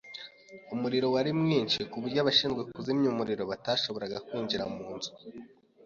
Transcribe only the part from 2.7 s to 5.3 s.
kuzimya umuriro batashoboraga kwinjira mu nzu.